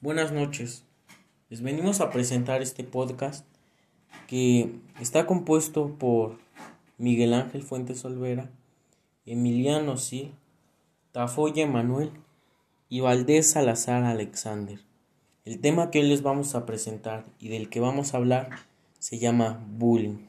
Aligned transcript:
Buenas 0.00 0.30
noches. 0.30 0.84
Les 1.50 1.60
venimos 1.60 2.00
a 2.00 2.10
presentar 2.10 2.62
este 2.62 2.84
podcast 2.84 3.44
que 4.28 4.78
está 5.00 5.26
compuesto 5.26 5.96
por 5.98 6.38
Miguel 6.98 7.34
Ángel 7.34 7.64
Fuentes 7.64 8.04
Olvera, 8.04 8.48
Emiliano 9.26 9.96
Sil, 9.98 10.38
Tafoya 11.10 11.64
Emanuel 11.64 12.12
y 12.88 13.00
Valdés 13.00 13.50
Salazar 13.50 14.04
Alexander. 14.04 14.78
El 15.44 15.60
tema 15.60 15.90
que 15.90 15.98
hoy 15.98 16.06
les 16.06 16.22
vamos 16.22 16.54
a 16.54 16.64
presentar 16.64 17.24
y 17.40 17.48
del 17.48 17.68
que 17.68 17.80
vamos 17.80 18.14
a 18.14 18.18
hablar 18.18 18.50
se 19.00 19.18
llama 19.18 19.66
bullying. 19.68 20.28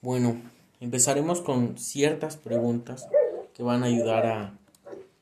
Bueno, 0.00 0.40
empezaremos 0.80 1.42
con 1.42 1.76
ciertas 1.76 2.38
preguntas 2.38 3.06
que 3.52 3.62
van 3.62 3.82
a 3.82 3.88
ayudar 3.88 4.24
a 4.24 4.58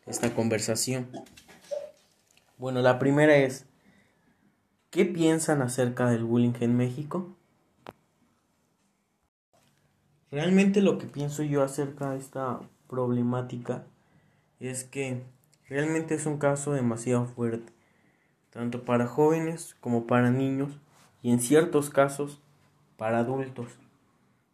esta 0.06 0.32
conversación. 0.36 1.08
Bueno, 2.60 2.82
la 2.82 2.98
primera 2.98 3.36
es, 3.36 3.64
¿qué 4.90 5.06
piensan 5.06 5.62
acerca 5.62 6.10
del 6.10 6.24
bullying 6.24 6.52
en 6.60 6.76
México? 6.76 7.34
Realmente 10.30 10.82
lo 10.82 10.98
que 10.98 11.06
pienso 11.06 11.42
yo 11.42 11.62
acerca 11.62 12.10
de 12.10 12.18
esta 12.18 12.60
problemática 12.86 13.86
es 14.58 14.84
que 14.84 15.22
realmente 15.70 16.14
es 16.14 16.26
un 16.26 16.36
caso 16.36 16.74
demasiado 16.74 17.24
fuerte, 17.24 17.72
tanto 18.50 18.84
para 18.84 19.06
jóvenes 19.06 19.74
como 19.80 20.06
para 20.06 20.30
niños 20.30 20.78
y 21.22 21.32
en 21.32 21.40
ciertos 21.40 21.88
casos 21.88 22.42
para 22.98 23.20
adultos. 23.20 23.78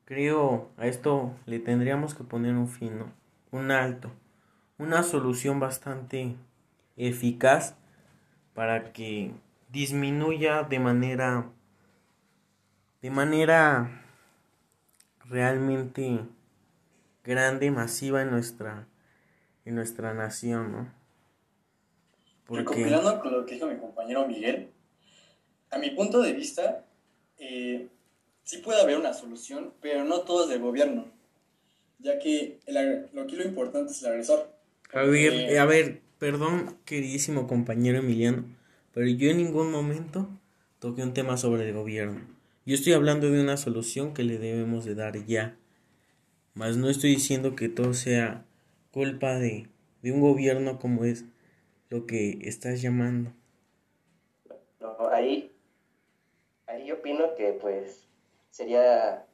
Creo 0.05 0.70
a 0.77 0.86
esto 0.86 1.34
le 1.45 1.59
tendríamos 1.59 2.14
que 2.14 2.23
poner 2.23 2.55
un 2.55 2.69
fin, 2.69 3.02
un 3.50 3.73
alto, 3.73 4.12
una 4.78 5.02
solución 5.02 5.59
bastante 5.59 6.36
eficaz 6.97 7.75
para 8.56 8.90
que 8.94 9.32
disminuya 9.68 10.62
de 10.62 10.78
manera 10.78 11.52
de 13.02 13.10
manera 13.10 14.02
realmente 15.26 16.20
grande, 17.22 17.70
masiva 17.70 18.22
en 18.22 18.30
nuestra 18.30 18.88
en 19.66 19.74
nuestra 19.74 20.14
nación, 20.14 20.72
¿no? 20.72 20.92
Porque... 22.46 22.88
con 23.20 23.32
lo 23.32 23.44
que 23.44 23.54
dijo 23.54 23.66
mi 23.66 23.77
compañero 23.77 24.27
Miguel, 24.27 24.70
a 25.70 25.78
mi 25.78 25.90
punto 25.90 26.22
de 26.22 26.32
vista, 26.32 26.84
eh, 27.38 27.88
sí 28.42 28.58
puede 28.58 28.80
haber 28.80 28.96
una 28.96 29.12
solución, 29.12 29.74
pero 29.82 30.04
no 30.04 30.20
todo 30.20 30.44
es 30.44 30.48
del 30.48 30.60
gobierno, 30.60 31.10
ya 31.98 32.18
que 32.18 32.58
el, 32.64 33.10
lo 33.12 33.27
que 33.27 33.36
lo 33.36 33.44
importante 33.44 33.92
es 33.92 34.02
el 34.02 34.12
agresor. 34.12 34.48
A 34.94 35.02
ver, 35.02 35.58
a 35.58 35.64
ver, 35.66 36.05
Perdón, 36.19 36.78
queridísimo 36.86 37.47
compañero 37.47 37.98
Emiliano, 37.98 38.45
pero 38.95 39.06
yo 39.06 39.28
en 39.28 39.36
ningún 39.36 39.70
momento 39.70 40.31
toqué 40.78 41.03
un 41.03 41.12
tema 41.12 41.36
sobre 41.36 41.69
el 41.69 41.75
gobierno. 41.75 42.23
Yo 42.64 42.75
estoy 42.75 42.95
hablando 42.95 43.31
de 43.31 43.39
una 43.39 43.58
solución 43.58 44.14
que 44.14 44.23
le 44.23 44.39
debemos 44.39 44.86
de 44.86 44.95
dar 44.95 45.27
ya. 45.27 45.58
Mas 46.55 46.78
no 46.78 46.89
estoy 46.89 47.11
diciendo 47.11 47.55
que 47.55 47.69
todo 47.69 47.92
sea 47.92 48.47
culpa 48.92 49.34
de, 49.34 49.69
de 50.00 50.11
un 50.11 50.23
gobierno 50.23 50.78
como 50.78 51.05
es 51.05 51.27
lo 51.91 52.06
que 52.06 52.39
estás 52.41 52.80
llamando. 52.80 53.34
No, 54.80 54.97
ahí, 55.11 55.53
ahí 56.67 56.91
opino 56.92 57.34
que 57.34 57.53
pues 57.61 58.06
sería 58.51 59.27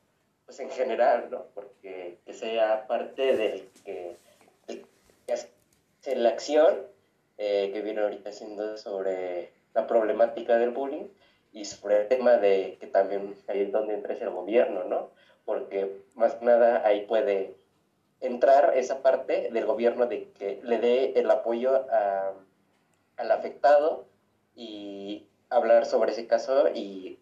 pues 0.47 0.59
en 0.59 0.71
general, 0.71 1.29
¿no? 1.31 1.47
Porque 1.55 2.19
que 2.27 2.35
sea 2.35 2.89
parte 2.89 3.37
del 3.37 3.69
que 3.85 4.17
la 6.07 6.31
acción 6.31 6.87
eh, 7.39 7.71
que 7.73 7.81
viene 7.81 8.01
ahorita 8.01 8.33
siendo 8.33 8.77
sobre 8.77 9.53
la 9.75 9.87
problemática 9.87 10.59
del 10.59 10.71
bullying 10.71 11.07
y 11.53 11.65
sobre 11.65 12.03
el 12.03 12.09
tema 12.09 12.37
de 12.37 12.77
que 12.81 12.87
también 12.87 13.37
ahí 13.49 13.63
es 13.63 13.73
donde 13.73 13.95
entra 13.95 14.15
el 14.15 14.31
gobierno, 14.31 14.85
¿no? 14.85 15.11
Porque 15.45 16.03
más 16.15 16.35
que 16.35 16.45
nada 16.45 16.87
ahí 16.87 17.07
puede 17.07 17.57
entrar 18.21 18.77
esa 18.77 19.03
parte 19.03 19.51
del 19.51 19.65
gobierno 19.67 20.07
de 20.07 20.31
que 20.33 20.61
le 20.63 20.79
dé 20.79 21.13
el 21.17 21.31
apoyo 21.31 21.87
al 23.17 23.31
afectado 23.31 24.07
y 24.55 25.27
hablar 25.51 25.87
sobre 25.87 26.13
ese 26.13 26.27
caso 26.27 26.69
y 26.75 27.19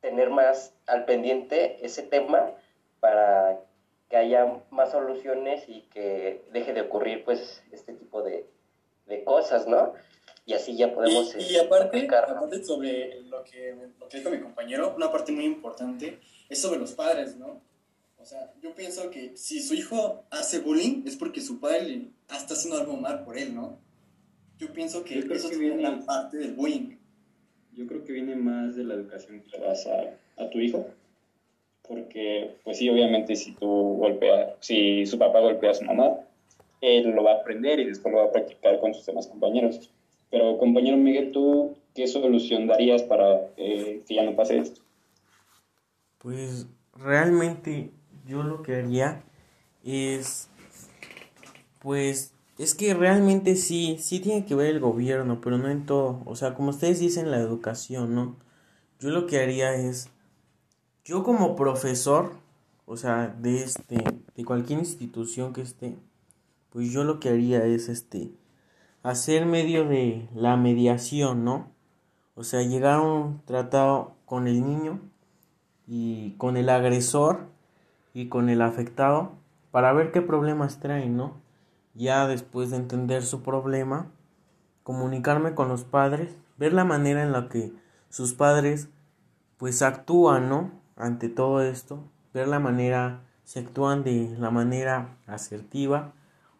tener 0.00 0.30
más 0.30 0.74
al 0.86 1.04
pendiente 1.04 1.84
ese 1.84 2.02
tema 2.02 2.52
para 3.00 3.60
que 4.08 4.16
haya 4.16 4.62
más 4.70 4.92
soluciones 4.92 5.68
y 5.68 5.82
que 5.92 6.44
deje 6.52 6.72
de 6.72 6.82
ocurrir 6.82 7.24
pues 7.24 7.62
este 7.72 7.92
tipo 7.92 8.22
de, 8.22 8.46
de 9.06 9.24
cosas, 9.24 9.66
¿no? 9.66 9.94
Y 10.44 10.52
así 10.52 10.76
ya 10.76 10.94
podemos... 10.94 11.34
Y, 11.36 11.54
y 11.54 11.56
aparte, 11.58 12.06
aparte, 12.08 12.62
sobre 12.62 13.22
lo 13.22 13.42
que, 13.42 13.74
lo 13.98 14.08
que 14.08 14.18
dijo 14.18 14.30
mi 14.30 14.40
compañero, 14.40 14.94
una 14.94 15.10
parte 15.10 15.32
muy 15.32 15.44
importante 15.44 16.20
es 16.48 16.60
sobre 16.60 16.78
los 16.78 16.92
padres, 16.92 17.36
¿no? 17.36 17.60
O 18.18 18.24
sea, 18.24 18.52
yo 18.60 18.74
pienso 18.74 19.10
que 19.10 19.36
si 19.36 19.60
su 19.60 19.74
hijo 19.74 20.24
hace 20.30 20.60
bullying 20.60 21.02
es 21.06 21.16
porque 21.16 21.40
su 21.40 21.58
padre 21.60 21.82
le 21.82 22.10
está 22.28 22.54
haciendo 22.54 22.80
algo 22.80 22.96
mal 22.96 23.24
por 23.24 23.36
él, 23.38 23.54
¿no? 23.54 23.78
Yo 24.58 24.72
pienso 24.72 25.04
que 25.04 25.18
eso 25.18 25.50
es 25.50 25.56
una 25.56 26.04
parte 26.04 26.38
del 26.38 26.54
bullying. 26.54 26.96
Yo 27.72 27.86
creo 27.86 28.04
que 28.04 28.12
viene 28.12 28.36
más 28.36 28.74
de 28.74 28.84
la 28.84 28.94
educación 28.94 29.42
que 29.42 29.58
le 29.58 29.66
das 29.66 29.86
a, 29.86 30.42
a 30.42 30.48
tu 30.48 30.58
hijo 30.58 30.88
porque 31.88 32.56
pues 32.64 32.78
sí, 32.78 32.88
obviamente 32.88 33.36
si 33.36 33.52
tú 33.52 33.96
golpeas, 33.98 34.54
si 34.60 35.06
su 35.06 35.18
papá 35.18 35.40
golpea 35.40 35.70
a 35.70 35.74
su 35.74 35.84
mamá, 35.84 36.18
él 36.80 37.10
lo 37.10 37.24
va 37.24 37.32
a 37.32 37.36
aprender 37.36 37.80
y 37.80 37.84
después 37.84 38.12
lo 38.12 38.20
va 38.20 38.26
a 38.26 38.32
practicar 38.32 38.80
con 38.80 38.94
sus 38.94 39.06
demás 39.06 39.26
compañeros. 39.26 39.90
Pero 40.30 40.58
compañero 40.58 40.96
Miguel, 40.96 41.32
¿tú 41.32 41.76
qué 41.94 42.06
solución 42.06 42.66
darías 42.66 43.02
para 43.02 43.48
que 43.56 44.02
ya 44.08 44.22
no 44.22 44.36
pase 44.36 44.58
esto? 44.58 44.82
Pues 46.18 46.66
realmente 46.94 47.90
yo 48.26 48.42
lo 48.42 48.62
que 48.62 48.76
haría 48.76 49.22
es, 49.84 50.48
pues 51.80 52.34
es 52.58 52.74
que 52.74 52.94
realmente 52.94 53.54
sí, 53.56 53.96
sí 54.00 54.20
tiene 54.20 54.44
que 54.44 54.54
ver 54.54 54.68
el 54.68 54.80
gobierno, 54.80 55.40
pero 55.40 55.58
no 55.58 55.70
en 55.70 55.86
todo. 55.86 56.22
O 56.24 56.36
sea, 56.36 56.54
como 56.54 56.70
ustedes 56.70 56.98
dicen, 56.98 57.30
la 57.30 57.38
educación, 57.38 58.14
¿no? 58.14 58.36
Yo 58.98 59.10
lo 59.10 59.26
que 59.26 59.38
haría 59.38 59.74
es 59.74 60.10
yo 61.06 61.22
como 61.22 61.54
profesor, 61.54 62.32
o 62.84 62.96
sea, 62.96 63.28
de 63.28 63.62
este, 63.62 64.02
de 64.34 64.44
cualquier 64.44 64.80
institución 64.80 65.52
que 65.52 65.62
esté, 65.62 65.96
pues 66.70 66.90
yo 66.90 67.04
lo 67.04 67.20
que 67.20 67.28
haría 67.28 67.64
es 67.64 67.88
este, 67.88 68.32
hacer 69.04 69.46
medio 69.46 69.86
de 69.86 70.28
la 70.34 70.56
mediación, 70.56 71.44
¿no? 71.44 71.70
O 72.34 72.42
sea, 72.42 72.62
llegar 72.62 72.94
a 72.94 73.02
un 73.02 73.40
tratado 73.44 74.14
con 74.24 74.48
el 74.48 74.66
niño 74.66 74.98
y 75.86 76.32
con 76.38 76.56
el 76.56 76.68
agresor 76.68 77.46
y 78.12 78.26
con 78.26 78.48
el 78.48 78.60
afectado 78.60 79.30
para 79.70 79.92
ver 79.92 80.10
qué 80.10 80.22
problemas 80.22 80.80
traen, 80.80 81.16
¿no? 81.16 81.34
Ya 81.94 82.26
después 82.26 82.70
de 82.70 82.78
entender 82.78 83.22
su 83.22 83.44
problema, 83.44 84.10
comunicarme 84.82 85.54
con 85.54 85.68
los 85.68 85.84
padres, 85.84 86.36
ver 86.58 86.72
la 86.72 86.84
manera 86.84 87.22
en 87.22 87.30
la 87.30 87.48
que 87.48 87.72
sus 88.10 88.34
padres 88.34 88.88
pues 89.56 89.82
actúan, 89.82 90.48
¿no? 90.48 90.85
Ante 90.96 91.28
todo 91.28 91.62
esto, 91.62 92.02
ver 92.32 92.48
la 92.48 92.58
manera, 92.58 93.22
si 93.44 93.58
actúan 93.58 94.02
de 94.02 94.34
la 94.38 94.50
manera 94.50 95.16
asertiva 95.26 96.12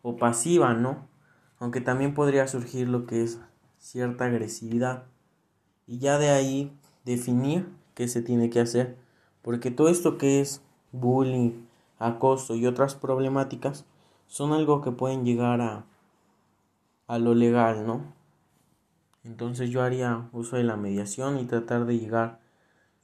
o 0.02 0.16
pasiva, 0.16 0.74
¿no? 0.74 1.08
Aunque 1.58 1.80
también 1.80 2.14
podría 2.14 2.46
surgir 2.46 2.88
lo 2.88 3.06
que 3.06 3.22
es 3.22 3.40
cierta 3.78 4.26
agresividad. 4.26 5.04
Y 5.86 5.98
ya 5.98 6.18
de 6.18 6.30
ahí 6.30 6.76
definir 7.04 7.68
qué 7.94 8.08
se 8.08 8.22
tiene 8.22 8.50
que 8.50 8.60
hacer. 8.60 8.96
Porque 9.42 9.70
todo 9.70 9.88
esto 9.88 10.18
que 10.18 10.40
es 10.40 10.60
bullying, 10.92 11.66
acoso 11.98 12.54
y 12.54 12.66
otras 12.66 12.94
problemáticas 12.94 13.86
son 14.26 14.52
algo 14.52 14.82
que 14.82 14.90
pueden 14.90 15.24
llegar 15.24 15.60
a, 15.60 15.84
a 17.06 17.18
lo 17.18 17.34
legal, 17.34 17.86
¿no? 17.86 18.12
Entonces 19.24 19.70
yo 19.70 19.82
haría 19.82 20.28
uso 20.32 20.56
de 20.56 20.64
la 20.64 20.76
mediación 20.76 21.38
y 21.38 21.46
tratar 21.46 21.86
de 21.86 21.98
llegar 21.98 22.40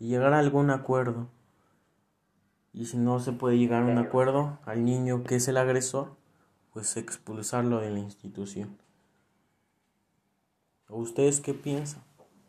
y 0.02 0.08
llegar 0.08 0.34
a 0.34 0.40
algún 0.40 0.70
acuerdo. 0.70 1.28
Y 2.72 2.86
si 2.86 2.96
no 2.96 3.20
se 3.20 3.30
puede 3.30 3.56
llegar 3.56 3.84
a 3.84 3.86
un 3.86 3.98
acuerdo 3.98 4.58
al 4.64 4.84
niño 4.84 5.22
que 5.22 5.36
es 5.36 5.46
el 5.46 5.56
agresor, 5.56 6.16
pues 6.72 6.96
expulsarlo 6.96 7.78
de 7.78 7.90
la 7.90 8.00
institución. 8.00 8.76
¿O 10.88 10.96
ustedes 10.96 11.40
qué 11.40 11.54
piensan? 11.54 12.02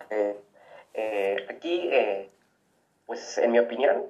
Eh, 0.09 0.35
eh, 0.95 1.45
aquí, 1.47 1.89
eh, 1.91 2.31
pues 3.05 3.37
en 3.37 3.51
mi 3.51 3.59
opinión, 3.59 4.01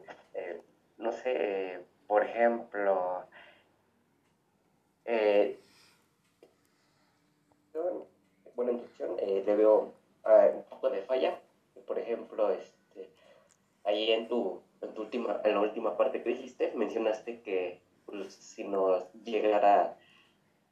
no 0.97 1.11
sé, 1.11 1.81
por 2.07 2.23
ejemplo, 2.23 3.25
buena 8.55 8.71
intención, 8.71 9.17
le 9.17 9.55
veo 9.57 9.91
un 10.23 10.63
poco 10.69 10.89
de 10.89 11.01
falla. 11.01 11.37
Por 11.85 11.99
ejemplo, 11.99 12.49
es 12.49 12.71
ahí 13.83 14.11
en 14.11 14.27
tu, 14.27 14.61
en 14.81 14.93
tu 14.93 15.01
última, 15.01 15.41
en 15.43 15.53
la 15.53 15.61
última 15.61 15.97
parte 15.97 16.21
que 16.21 16.29
dijiste, 16.29 16.71
mencionaste 16.75 17.41
que 17.41 17.81
pues, 18.05 18.33
si 18.33 18.63
nos 18.63 19.11
llegara 19.23 19.97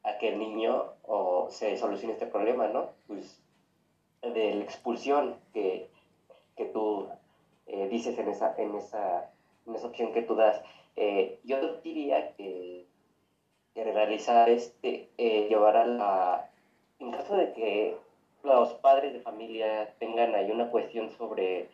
a 0.03 0.17
que 0.17 0.29
el 0.29 0.39
niño 0.39 0.93
o 1.03 1.47
se 1.49 1.77
solucione 1.77 2.13
este 2.13 2.25
problema, 2.25 2.67
¿no? 2.67 2.89
Pues 3.07 3.41
de 4.21 4.55
la 4.55 4.63
expulsión 4.63 5.35
que, 5.53 5.89
que 6.55 6.65
tú 6.65 7.07
eh, 7.67 7.87
dices 7.89 8.17
en 8.17 8.29
esa, 8.29 8.53
en, 8.57 8.75
esa, 8.75 9.31
en 9.65 9.75
esa 9.75 9.87
opción 9.87 10.11
que 10.11 10.21
tú 10.21 10.35
das. 10.35 10.61
Eh, 10.95 11.39
yo 11.43 11.75
diría 11.77 12.33
que, 12.35 12.85
que 13.73 13.83
realizar 13.83 14.49
este, 14.49 15.09
eh, 15.17 15.47
llevar 15.47 15.77
a 15.77 15.85
la, 15.85 16.49
en 16.99 17.11
caso 17.11 17.35
de 17.35 17.53
que 17.53 17.95
los 18.43 18.73
padres 18.75 19.13
de 19.13 19.21
familia 19.21 19.93
tengan 19.99 20.35
ahí 20.35 20.51
una 20.51 20.69
cuestión 20.69 21.11
sobre 21.11 21.69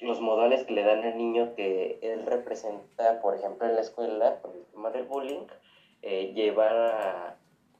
los 0.00 0.20
modales 0.20 0.64
que 0.64 0.72
le 0.72 0.82
dan 0.82 1.04
al 1.04 1.16
niño 1.16 1.54
que 1.54 1.98
él 2.02 2.24
representa, 2.26 3.20
por 3.20 3.36
ejemplo, 3.36 3.66
en 3.68 3.74
la 3.74 3.80
escuela, 3.82 4.40
con 4.40 4.52
el 4.52 4.64
tema 4.66 4.90
del 4.90 5.04
bullying, 5.04 5.46
eh, 6.02 6.32
llevar 6.34 6.76
a 6.76 7.36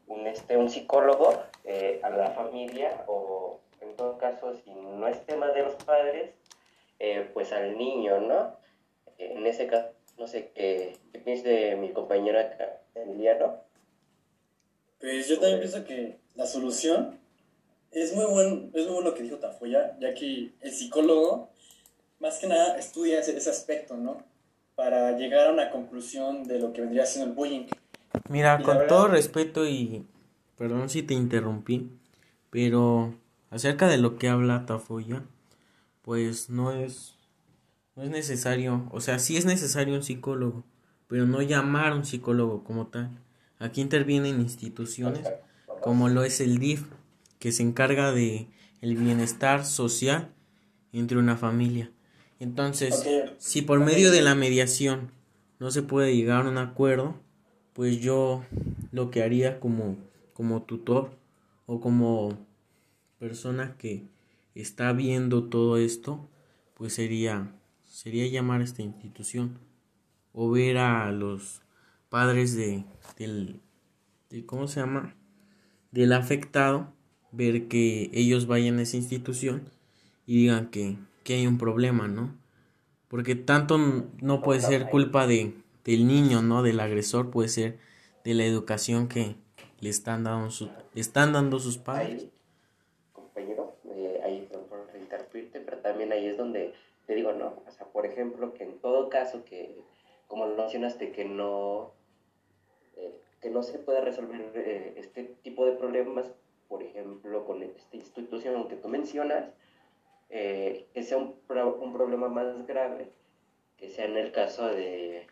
un, 0.07 0.27
este, 0.27 0.57
un 0.57 0.69
psicólogo 0.69 1.33
eh, 1.65 2.01
a 2.03 2.11
la 2.11 2.31
familia 2.31 3.05
o, 3.07 3.61
en 3.81 3.97
todo 3.97 4.19
caso, 4.19 4.55
si 4.65 4.71
no 4.71 5.07
es 5.09 5.25
tema 5.25 5.49
de 5.49 5.63
los 5.63 5.75
padres, 5.85 6.31
eh, 6.99 7.31
pues 7.33 7.53
al 7.53 7.79
niño, 7.79 8.21
¿no? 8.21 8.57
En 9.17 9.47
ese 9.47 9.67
caso, 9.67 9.89
no 10.19 10.27
sé 10.27 10.51
qué, 10.55 10.99
qué 11.13 11.19
piensas 11.19 11.45
de 11.45 11.77
mi 11.77 11.93
compañera 11.93 12.83
Emiliano. 12.95 13.57
Pues 14.99 15.29
yo 15.29 15.39
también 15.39 15.61
pienso 15.61 15.85
que 15.85 16.19
la 16.35 16.47
solución 16.47 17.19
es 17.91 18.15
muy 18.15 18.27
bueno, 18.27 18.71
es 18.75 18.85
muy 18.85 18.95
bueno 18.95 19.11
lo 19.11 19.15
que 19.15 19.23
dijo 19.23 19.39
Tafoya, 19.39 19.97
ya 19.99 20.13
que 20.15 20.51
el 20.61 20.71
psicólogo 20.71 21.49
más 22.21 22.39
que 22.39 22.47
nada 22.47 22.77
estudia 22.79 23.21
ese, 23.21 23.37
ese 23.37 23.51
aspecto, 23.51 23.97
¿no? 23.97 24.23
Para 24.75 25.17
llegar 25.17 25.49
a 25.49 25.53
una 25.53 25.71
conclusión 25.71 26.45
de 26.45 26.59
lo 26.59 26.73
que 26.73 26.81
vendría 26.83 27.07
siendo 27.07 27.31
el 27.31 27.37
bullying. 27.37 27.67
Mira, 28.29 28.59
Y 28.61 28.65
con 28.65 28.75
verdad- 28.79 28.89
todo 28.89 29.09
respeto 29.09 29.67
y 29.67 30.07
perdón 30.57 30.89
si 30.91 31.03
te 31.03 31.15
interrumpí, 31.15 31.91
pero 32.51 33.15
acerca 33.51 33.89
de 33.89 33.99
lo 33.99 34.17
que 34.19 34.29
habla 34.29 34.67
Tafoya, 34.67 35.23
pues 36.03 36.51
no 36.51 36.73
es 36.73 37.17
no 37.97 38.05
es 38.05 38.11
necesario, 38.11 38.89
o 38.93 39.01
sea, 39.01 39.19
sí 39.19 39.37
es 39.37 39.45
necesario 39.45 39.95
un 39.95 40.03
psicólogo, 40.03 40.65
pero 41.09 41.27
no 41.27 41.43
llamar 41.43 41.93
a 41.93 41.97
un 41.97 42.05
psicólogo 42.07 42.63
como 42.65 42.87
tal. 42.87 43.11
Aquí 43.59 43.81
intervienen 43.83 44.41
instituciones 44.41 45.29
como 45.83 46.09
lo 46.09 46.23
es 46.23 46.41
el 46.41 46.59
DIF, 46.59 46.85
que 47.39 47.53
se 47.53 47.63
encarga 47.63 48.13
de 48.13 48.47
el 48.81 48.97
bienestar 48.97 49.67
social 49.67 50.29
entre 50.93 51.19
una 51.19 51.37
familia. 51.37 51.91
Entonces, 52.41 53.07
si 53.39 53.63
por 53.63 53.81
medio 53.81 54.11
de 54.11 54.23
la 54.23 54.35
mediación 54.35 55.13
no 55.61 55.71
se 55.71 55.83
puede 55.83 56.17
llegar 56.17 56.47
a 56.47 56.51
un 56.51 56.59
acuerdo, 56.59 57.21
pues 57.75 58.01
yo 58.01 58.45
lo 58.93 59.11
que 59.11 59.23
haría 59.23 59.61
como, 59.61 59.97
como 60.35 60.63
tutor 60.63 61.13
o 61.67 61.81
como 61.81 62.39
persona 63.19 63.77
que 63.79 64.05
está 64.55 64.93
viendo 64.93 65.45
todo 65.45 65.79
esto, 65.79 66.29
pues 66.75 66.95
sería, 66.95 67.55
sería 67.85 68.27
llamar 68.29 68.63
a 68.63 68.65
esta 68.65 68.83
institución 68.83 69.59
o 70.33 70.51
ver 70.51 70.79
a 70.79 71.13
los 71.13 71.63
padres 72.11 72.57
de, 72.57 72.85
del, 73.19 73.61
de- 74.31 74.47
¿cómo 74.47 74.69
se 74.69 74.81
llama? 74.81 75.17
Del 75.93 76.13
afectado, 76.13 76.93
ver 77.33 77.69
que 77.69 78.11
ellos 78.15 78.47
vayan 78.47 78.79
a 78.79 78.83
esa 78.83 78.97
institución 78.99 79.71
y 80.27 80.37
digan 80.39 80.71
que, 80.71 80.99
que 81.25 81.35
hay 81.35 81.47
un 81.47 81.59
problema, 81.59 82.09
¿no? 82.09 82.35
Porque 83.09 83.35
tanto 83.35 83.79
no 83.79 84.43
puede 84.43 84.61
ser 84.61 84.89
culpa 84.89 85.27
de, 85.27 85.55
del 85.85 86.07
niño, 86.07 86.43
¿no? 86.43 86.63
Del 86.63 86.81
agresor, 86.81 87.31
puede 87.31 87.49
ser 87.49 87.79
de 88.25 88.35
la 88.35 88.45
educación 88.45 89.09
que 89.09 89.37
le 89.81 89.89
están 89.91 90.25
dando, 90.25 90.51
su- 90.51 90.71
le 90.95 91.01
están 91.01 91.33
dando 91.33 91.59
sus 91.59 91.79
padres. 91.79 92.23
ahí, 92.23 92.31
compañero, 93.13 93.77
eh, 93.91 94.21
ahí 94.25 94.49
por 94.69 94.89
interrumpirte, 95.01 95.61
pero 95.61 95.79
también 95.79 96.13
ahí 96.13 96.27
es 96.27 96.37
donde 96.37 96.73
te 97.07 97.15
digo, 97.15 97.33
no, 97.33 97.63
o 97.67 97.71
sea, 97.73 97.87
por 97.87 98.07
ejemplo, 98.07 98.55
que 98.55 98.63
en 98.65 98.79
todo 98.79 99.09
caso 99.09 99.45
que, 99.45 99.83
como 100.29 100.47
lo 100.47 100.57
mencionaste, 100.57 101.11
que 101.13 101.25
no, 101.25 101.93
eh, 102.97 103.15
que 103.41 103.51
no 103.51 103.63
se 103.63 103.79
puede 103.79 104.01
resolver 104.03 104.53
eh, 104.55 104.95
este 104.97 105.25
tipo 105.43 105.67
de 105.67 105.73
problemas, 105.73 106.27
por 106.69 106.83
ejemplo, 106.83 107.45
con 107.47 107.63
esta 107.63 107.97
institución 107.97 108.69
que 108.69 108.77
tú 108.77 108.89
mencionas, 108.89 109.47
eh, 110.31 110.89
que 110.95 111.03
sea 111.05 111.19
un, 111.19 111.41
pro- 111.47 111.77
un 111.81 111.93
problema 111.93 112.29
más 112.29 112.67
grave, 112.67 113.13
que 113.77 113.91
sea 113.91 114.07
en 114.07 114.17
el 114.17 114.33
caso 114.33 114.67
de 114.69 115.27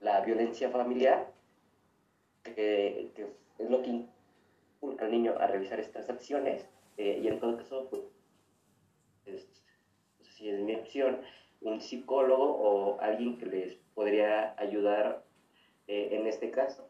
la 0.00 0.20
violencia 0.22 0.70
familiar, 0.70 1.32
que, 2.44 3.10
que 3.14 3.26
es 3.58 3.70
lo 3.70 3.82
que 3.82 3.90
inculca 4.80 5.06
al 5.06 5.10
niño 5.12 5.34
a 5.38 5.46
realizar 5.48 5.80
estas 5.80 6.08
acciones 6.10 6.66
eh, 6.96 7.20
y 7.22 7.28
en 7.28 7.38
todo 7.40 7.56
caso, 7.56 7.88
pues, 7.90 8.02
es- 9.24 9.46
no 10.18 10.24
sé 10.24 10.32
si 10.32 10.48
es 10.48 10.60
mi 10.60 10.74
opción, 10.74 11.20
un 11.60 11.80
psicólogo 11.80 12.44
o 12.56 13.00
alguien 13.00 13.38
que 13.38 13.46
les 13.46 13.76
podría 13.94 14.54
ayudar 14.58 15.24
eh, 15.88 16.08
en 16.12 16.26
este 16.26 16.50
caso. 16.50 16.88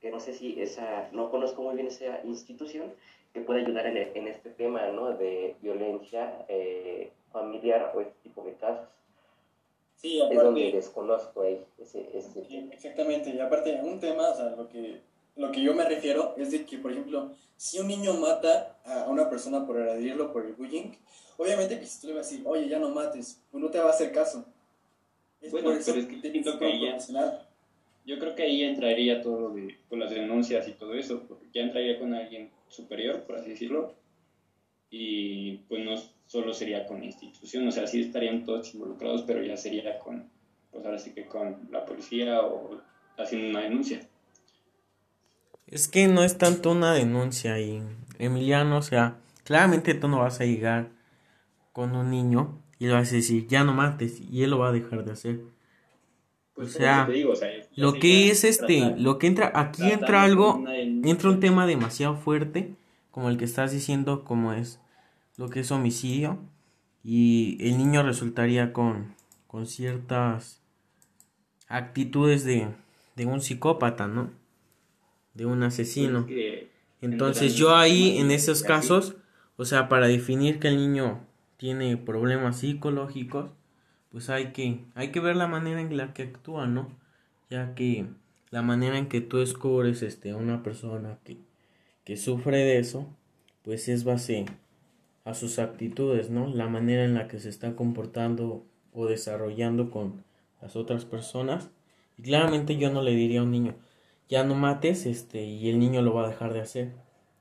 Que 0.00 0.10
no 0.10 0.20
sé 0.20 0.32
si 0.34 0.60
esa, 0.60 1.08
no 1.12 1.30
conozco 1.30 1.62
muy 1.62 1.74
bien 1.76 1.88
esa 1.88 2.20
institución 2.24 2.94
que 3.32 3.40
puede 3.40 3.60
ayudar 3.60 3.86
en, 3.86 3.96
en 3.96 4.28
este 4.28 4.50
tema, 4.50 4.86
¿no? 4.88 5.12
De 5.16 5.56
violencia 5.60 6.44
eh, 6.48 7.12
familiar 7.32 7.92
o 7.94 8.00
este 8.00 8.14
tipo 8.22 8.42
de 8.42 8.54
casos. 8.54 8.88
Sí, 9.96 10.20
Es 10.20 10.28
donde 10.28 10.60
aparte, 10.60 10.76
desconozco 10.76 11.42
ahí 11.42 11.64
ese, 11.78 12.08
ese 12.16 12.42
tema. 12.42 12.72
exactamente, 12.72 13.30
y 13.30 13.40
aparte, 13.40 13.80
un 13.82 13.98
tema, 13.98 14.30
o 14.30 14.34
sea, 14.34 14.50
lo 14.50 14.68
que, 14.68 15.00
lo 15.36 15.50
que 15.50 15.60
yo 15.60 15.74
me 15.74 15.84
refiero 15.84 16.34
es 16.36 16.52
de 16.52 16.64
que, 16.64 16.78
por 16.78 16.92
ejemplo, 16.92 17.32
si 17.56 17.80
un 17.80 17.88
niño 17.88 18.14
mata 18.14 18.78
a 18.84 19.08
una 19.08 19.28
persona 19.28 19.66
por 19.66 19.76
agredirlo 19.80 20.32
por 20.32 20.46
el 20.46 20.52
bullying, 20.52 20.92
obviamente 21.36 21.80
que 21.80 21.86
si 21.86 22.00
tú 22.00 22.06
le 22.08 22.14
vas 22.14 22.28
a 22.28 22.30
decir, 22.30 22.46
oye, 22.46 22.68
ya 22.68 22.78
no 22.78 22.90
mates, 22.90 23.42
pues 23.50 23.62
no 23.62 23.70
te 23.70 23.78
va 23.80 23.86
a 23.86 23.90
hacer 23.90 24.12
caso. 24.12 24.44
Es 25.40 25.50
Bueno, 25.50 25.70
por 25.70 25.78
eso 25.78 25.92
pero 25.92 26.02
es 26.02 26.08
que 26.08 26.20
que 26.20 26.30
siento 26.30 26.52
que 26.52 26.58
profesional. 26.58 27.44
Yo 28.06 28.18
creo 28.18 28.34
que 28.34 28.42
ahí 28.42 28.62
entraría 28.62 29.20
todo 29.20 29.40
lo 29.40 29.50
de 29.50 29.76
con 29.88 29.98
las 29.98 30.10
denuncias 30.10 30.66
y 30.68 30.72
todo 30.72 30.94
eso, 30.94 31.24
porque 31.28 31.46
ya 31.52 31.62
entraría 31.62 31.98
con 31.98 32.14
alguien 32.14 32.50
superior, 32.68 33.24
por 33.24 33.36
así 33.36 33.50
decirlo, 33.50 33.94
y 34.90 35.58
pues 35.68 35.84
no 35.84 35.94
solo 36.26 36.52
sería 36.52 36.86
con 36.86 37.00
la 37.00 37.06
institución, 37.06 37.66
o 37.66 37.72
sea, 37.72 37.86
sí 37.86 38.02
estarían 38.02 38.44
todos 38.44 38.74
involucrados, 38.74 39.22
pero 39.22 39.42
ya 39.42 39.56
sería 39.56 39.98
con, 39.98 40.28
pues 40.70 40.84
ahora 40.84 40.98
sí 40.98 41.12
que 41.12 41.26
con 41.26 41.68
la 41.70 41.84
policía 41.84 42.40
o 42.42 42.80
haciendo 43.16 43.48
una 43.48 43.62
denuncia. 43.62 44.00
Es 45.66 45.88
que 45.88 46.08
no 46.08 46.24
es 46.24 46.38
tanto 46.38 46.70
una 46.70 46.94
denuncia 46.94 47.60
y 47.60 47.82
Emiliano, 48.18 48.78
o 48.78 48.82
sea, 48.82 49.18
claramente 49.44 49.94
tú 49.94 50.08
no 50.08 50.20
vas 50.20 50.40
a 50.40 50.44
llegar 50.44 50.90
con 51.72 51.94
un 51.94 52.10
niño 52.10 52.62
y 52.78 52.86
le 52.86 52.92
vas 52.92 53.12
a 53.12 53.16
decir, 53.16 53.46
ya 53.46 53.64
no 53.64 53.74
mates, 53.74 54.20
y 54.20 54.42
él 54.42 54.50
lo 54.50 54.58
va 54.58 54.68
a 54.68 54.72
dejar 54.72 55.04
de 55.04 55.12
hacer. 55.12 55.40
Pues 56.54 56.74
O 56.74 56.78
sea, 56.78 57.06
te 57.06 57.12
digo, 57.12 57.32
o 57.32 57.36
sea, 57.36 57.56
ya 57.56 57.67
Lo 57.80 57.92
que 58.00 58.30
es 58.30 58.44
este, 58.44 58.78
tratar- 58.80 59.00
lo 59.00 59.18
que 59.18 59.26
entra, 59.28 59.52
aquí 59.54 59.90
entra 59.92 60.22
algo, 60.22 60.64
entra 61.04 61.30
un 61.30 61.40
tema 61.40 61.66
demasiado 61.66 62.16
fuerte, 62.16 62.74
como 63.10 63.28
el 63.30 63.36
que 63.38 63.44
estás 63.44 63.72
diciendo, 63.72 64.24
como 64.24 64.52
es 64.52 64.80
lo 65.36 65.48
que 65.50 65.60
es 65.60 65.70
homicidio, 65.70 66.38
y 67.04 67.56
el 67.60 67.78
niño 67.78 68.02
resultaría 68.02 68.72
con, 68.72 69.14
con 69.46 69.66
ciertas 69.66 70.60
actitudes 71.68 72.44
de, 72.44 72.68
de 73.16 73.26
un 73.26 73.40
psicópata, 73.40 74.06
¿no? 74.06 74.30
De 75.34 75.46
un 75.46 75.62
asesino. 75.62 76.22
Pues 77.00 77.12
Entonces 77.12 77.54
yo 77.54 77.76
ahí 77.76 78.18
en 78.18 78.30
esos 78.30 78.62
casos, 78.62 79.16
o 79.56 79.64
sea, 79.64 79.88
para 79.88 80.08
definir 80.08 80.58
que 80.58 80.68
el 80.68 80.76
niño 80.76 81.20
tiene 81.56 81.96
problemas 81.96 82.58
psicológicos, 82.58 83.50
pues 84.10 84.30
hay 84.30 84.52
que 84.52 84.84
hay 84.94 85.12
que 85.12 85.20
ver 85.20 85.36
la 85.36 85.46
manera 85.48 85.80
en 85.80 85.96
la 85.96 86.12
que 86.14 86.22
actúa, 86.24 86.66
¿no? 86.66 86.88
Ya 87.50 87.74
que 87.74 88.06
la 88.50 88.62
manera 88.62 88.98
en 88.98 89.08
que 89.08 89.20
tú 89.20 89.38
descubres 89.38 90.02
este 90.02 90.34
una 90.34 90.62
persona 90.62 91.18
que 91.24 91.38
que 92.08 92.16
sufre 92.16 92.56
de 92.60 92.78
eso, 92.78 93.06
pues 93.62 93.86
es 93.86 94.04
base 94.04 94.46
a 95.26 95.34
sus 95.34 95.58
actitudes, 95.58 96.30
¿no? 96.30 96.46
La 96.46 96.66
manera 96.66 97.04
en 97.04 97.12
la 97.12 97.28
que 97.28 97.38
se 97.38 97.50
está 97.50 97.76
comportando 97.76 98.64
o 98.94 99.04
desarrollando 99.04 99.90
con 99.90 100.24
las 100.62 100.74
otras 100.74 101.04
personas. 101.04 101.68
Y 102.16 102.22
claramente 102.22 102.78
yo 102.78 102.90
no 102.90 103.02
le 103.02 103.10
diría 103.10 103.40
a 103.40 103.42
un 103.42 103.50
niño, 103.50 103.74
ya 104.26 104.42
no 104.42 104.54
mates, 104.54 105.04
este, 105.04 105.44
y 105.44 105.68
el 105.68 105.78
niño 105.78 106.00
lo 106.00 106.14
va 106.14 106.24
a 106.24 106.30
dejar 106.30 106.54
de 106.54 106.62
hacer. 106.62 106.94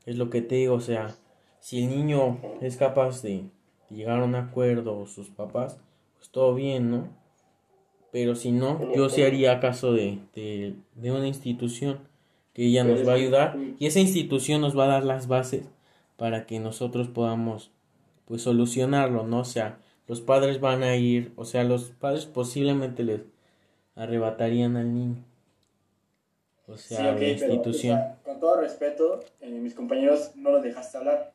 Es 0.06 0.18
lo 0.18 0.30
que 0.30 0.42
te 0.42 0.56
digo, 0.56 0.74
o 0.74 0.82
sea, 0.82 1.16
si 1.62 1.82
el 1.86 1.90
niño 1.90 2.42
es 2.60 2.76
capaz 2.76 3.22
de 3.22 3.46
llegar 3.90 4.20
a 4.20 4.26
un 4.26 4.36
acuerdo 4.36 5.00
o 5.00 5.08
sus 5.08 5.30
papás, 5.30 5.80
pues 6.18 6.30
todo 6.30 6.54
bien, 6.54 6.92
¿no? 6.92 7.08
Pero 8.12 8.36
si 8.36 8.52
no, 8.52 8.94
yo 8.96 9.10
sí 9.10 9.24
haría 9.24 9.60
caso 9.60 9.94
de, 9.94 10.20
de, 10.34 10.76
de 10.96 11.12
una 11.12 11.28
institución 11.28 12.00
que 12.54 12.66
ella 12.66 12.84
nos 12.84 13.08
va 13.08 13.12
a 13.14 13.16
ayudar 13.16 13.58
y 13.80 13.86
esa 13.86 14.00
institución 14.00 14.62
nos 14.62 14.78
va 14.78 14.86
a 14.86 14.88
dar 14.88 15.04
las 15.04 15.28
bases 15.28 15.66
para 16.16 16.46
que 16.48 16.60
nosotros 16.60 17.08
podamos 17.10 17.72
pues 18.26 18.42
solucionarlo, 18.42 19.24
¿no? 19.28 19.40
O 19.40 19.46
sea, 19.46 19.80
los 20.08 20.22
padres 20.22 20.60
van 20.60 20.84
a 20.84 20.96
ir, 20.96 21.32
o 21.36 21.46
sea, 21.46 21.64
los 21.64 21.92
padres 21.92 22.26
posiblemente 22.26 23.04
les 23.04 23.22
arrebatarían 23.96 24.78
al 24.78 24.94
niño. 24.94 25.24
O 26.68 26.78
sea, 26.78 26.98
Sí, 26.98 27.04
la 27.04 27.16
pero, 27.16 27.28
institución. 27.32 27.96
o 27.98 28.00
sea, 28.02 28.18
con 28.24 28.40
todo 28.40 28.60
respeto, 28.62 29.20
eh, 29.42 29.50
mis 29.50 29.74
compañeros 29.74 30.32
no 30.36 30.52
los 30.52 30.64
dejaste 30.64 30.98
hablar. 30.98 31.34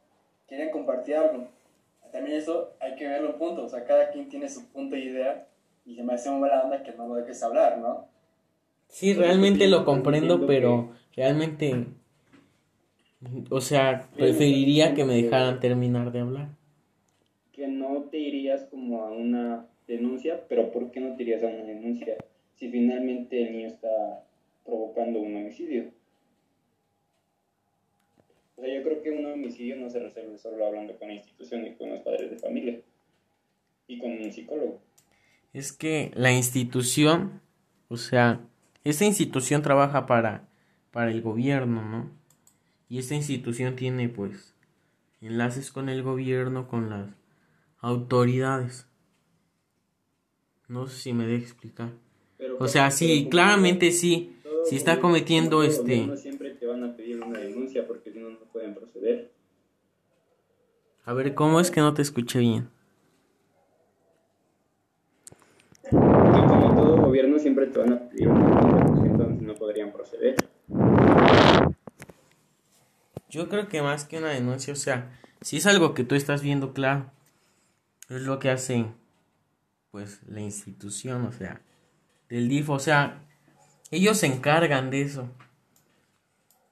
Querían 0.48 0.70
compartir 0.70 1.16
algo. 1.16 1.48
también 2.12 2.36
eso 2.36 2.74
hay 2.80 2.94
que 2.96 3.06
verlo 3.08 3.38
punto, 3.38 3.64
o 3.64 3.68
sea, 3.68 3.84
cada 3.84 4.10
quien 4.10 4.28
tiene 4.28 4.48
su 4.50 4.66
punto 4.66 4.96
de 4.96 5.00
idea 5.02 5.46
y 5.84 5.94
se 5.94 6.02
me 6.02 6.14
hace 6.14 6.30
muy 6.30 6.40
mala 6.40 6.62
onda 6.62 6.82
que 6.82 6.92
no 6.92 7.08
lo 7.08 7.14
dejes 7.14 7.42
hablar, 7.42 7.78
¿no? 7.78 8.06
Sí, 8.88 9.14
realmente 9.14 9.68
lo 9.68 9.84
comprendo, 9.84 10.46
pero 10.46 10.92
realmente, 11.16 11.86
o 13.50 13.60
sea, 13.60 14.08
preferiría 14.14 14.94
que 14.94 15.04
me 15.04 15.14
dejaran 15.14 15.60
terminar 15.60 16.12
de 16.12 16.20
hablar. 16.20 16.48
Que 17.52 17.66
no 17.66 18.02
te 18.10 18.18
irías 18.18 18.64
como 18.64 19.02
a 19.02 19.10
una 19.10 19.66
denuncia, 19.86 20.42
pero 20.48 20.70
¿por 20.70 20.90
qué 20.90 21.00
no 21.00 21.16
te 21.16 21.22
irías 21.22 21.42
a 21.42 21.46
una 21.46 21.64
denuncia 21.64 22.16
si 22.56 22.68
finalmente 22.68 23.42
el 23.42 23.52
niño 23.52 23.68
está 23.68 24.24
provocando 24.64 25.20
un 25.20 25.36
homicidio? 25.36 25.90
O 28.56 28.60
sea, 28.60 28.72
yo 28.72 28.82
creo 28.82 29.02
que 29.02 29.10
un 29.10 29.26
homicidio 29.26 29.76
no 29.76 29.90
se 29.90 29.98
resuelve 29.98 30.38
solo 30.38 30.66
hablando 30.66 30.96
con 30.98 31.08
la 31.08 31.14
institución 31.14 31.66
y 31.66 31.74
con 31.74 31.90
los 31.90 32.00
padres 32.00 32.30
de 32.30 32.38
familia 32.38 32.80
y 33.88 33.98
con 33.98 34.12
un 34.12 34.32
psicólogo. 34.32 34.80
Es 35.52 35.72
que 35.72 36.12
la 36.14 36.32
institución, 36.32 37.42
o 37.88 37.96
sea, 37.98 38.40
esta 38.84 39.04
institución 39.04 39.62
trabaja 39.62 40.06
para, 40.06 40.48
para 40.90 41.10
el 41.10 41.20
gobierno, 41.20 41.82
¿no? 41.82 42.10
Y 42.88 42.98
esta 42.98 43.14
institución 43.14 43.76
tiene 43.76 44.08
pues 44.08 44.54
enlaces 45.20 45.70
con 45.70 45.88
el 45.88 46.02
gobierno, 46.02 46.68
con 46.68 46.88
las 46.88 47.10
autoridades. 47.80 48.86
No 50.68 50.86
sé 50.86 50.96
si 50.96 51.12
me 51.12 51.26
dejo 51.26 51.44
explicar. 51.44 51.90
o 52.58 52.66
sea, 52.66 52.90
sí, 52.90 53.28
claramente 53.30 53.92
sí. 53.92 54.36
Si 54.64 54.76
está 54.76 55.00
cometiendo 55.00 55.62
este... 55.62 56.16
Siempre 56.16 56.50
te 56.50 56.66
van 56.66 56.84
a 56.84 56.96
pedir 56.96 57.20
una 57.20 57.40
denuncia 57.40 57.86
porque 57.86 58.12
si 58.12 58.20
no, 58.20 58.30
no 58.30 58.38
pueden 58.52 58.74
proceder. 58.74 59.32
A 61.04 61.12
ver, 61.12 61.34
¿cómo 61.34 61.60
es 61.60 61.70
que 61.70 61.80
no 61.80 61.94
te 61.94 62.02
escuché 62.02 62.38
bien? 62.38 62.68
como 65.90 66.74
todo 66.74 66.96
gobierno 66.96 67.38
siempre 67.62 67.66
te 67.66 67.78
van 67.78 67.92
a 67.92 68.08
pedir 68.08 68.28
una 68.28 68.60
denuncia, 68.60 69.10
entonces 69.10 69.42
no 69.42 69.54
podrían 69.54 69.92
proceder. 69.92 70.36
Yo 73.28 73.48
creo 73.48 73.68
que 73.68 73.82
más 73.82 74.04
que 74.04 74.18
una 74.18 74.30
denuncia, 74.30 74.72
o 74.72 74.76
sea, 74.76 75.10
si 75.40 75.58
es 75.58 75.66
algo 75.66 75.94
que 75.94 76.04
tú 76.04 76.14
estás 76.14 76.42
viendo 76.42 76.72
claro, 76.72 77.10
es 78.08 78.22
lo 78.22 78.38
que 78.38 78.50
hace 78.50 78.86
pues 79.90 80.22
la 80.26 80.40
institución, 80.40 81.26
o 81.26 81.32
sea, 81.32 81.60
del 82.28 82.48
DIF, 82.48 82.70
o 82.70 82.78
sea, 82.78 83.22
ellos 83.90 84.18
se 84.18 84.26
encargan 84.26 84.90
de 84.90 85.02
eso. 85.02 85.28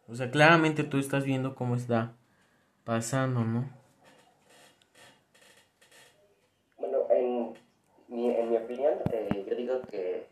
O 0.08 0.14
sea, 0.14 0.30
claramente 0.30 0.84
tú 0.84 0.98
estás 0.98 1.24
viendo 1.24 1.54
cómo 1.54 1.76
está 1.76 2.14
pasando, 2.84 3.44
¿no? 3.44 3.70
Bueno, 6.78 6.98
en 7.10 7.52
mi, 8.08 8.30
en 8.30 8.50
mi 8.50 8.56
opinión, 8.56 8.94
eh, 9.12 9.44
yo 9.48 9.54
digo 9.54 9.82
que 9.82 10.30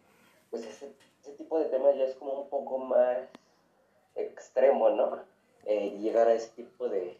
pues 0.50 0.64
ese, 0.64 0.92
ese, 1.20 1.32
tipo 1.32 1.58
de 1.58 1.66
temas 1.66 1.96
ya 1.96 2.04
es 2.04 2.14
como 2.16 2.42
un 2.42 2.48
poco 2.48 2.78
más 2.78 3.18
extremo, 4.14 4.90
¿no? 4.90 5.18
Eh, 5.64 5.98
llegar 6.00 6.28
a 6.28 6.34
ese 6.34 6.48
tipo 6.50 6.88
de... 6.88 7.18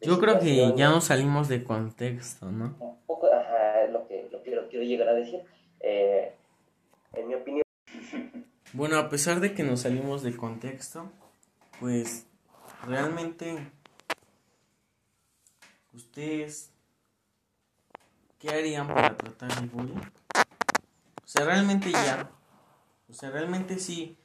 yo 0.00 0.18
creo 0.18 0.38
que 0.38 0.74
ya 0.76 0.90
nos 0.90 1.04
salimos 1.04 1.48
de 1.48 1.64
contexto, 1.64 2.46
¿no? 2.50 2.76
Un 2.78 2.98
poco, 3.06 3.32
ajá, 3.32 3.86
lo 3.90 4.06
que, 4.06 4.28
lo 4.30 4.42
que 4.42 4.68
quiero 4.68 4.84
llegar 4.84 5.08
a 5.08 5.14
decir. 5.14 5.42
Eh, 5.80 6.32
en 7.14 7.28
mi 7.28 7.34
opinión... 7.34 7.62
Bueno, 8.72 8.98
a 8.98 9.08
pesar 9.08 9.40
de 9.40 9.54
que 9.54 9.62
nos 9.62 9.80
salimos 9.80 10.22
de 10.22 10.36
contexto, 10.36 11.10
pues 11.80 12.26
realmente 12.84 13.56
ustedes 15.94 16.70
¿qué 18.38 18.50
harían 18.50 18.86
para 18.88 19.16
tratar 19.16 19.50
el 19.58 19.68
bullying? 19.68 19.96
O 19.96 21.26
sea, 21.30 21.44
realmente 21.44 21.90
ya, 21.90 22.30
o 23.08 23.12
sea, 23.12 23.30
realmente 23.30 23.78
sí 23.78 24.16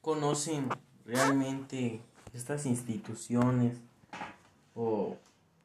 conocen 0.00 0.68
realmente 1.04 2.00
estas 2.32 2.66
instituciones 2.66 3.78
o 4.74 5.16